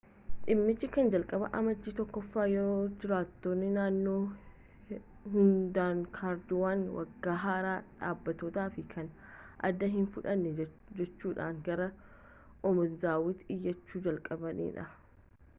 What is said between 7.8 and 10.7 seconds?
dhaabbatoo fi kan aadaa hin fudhanne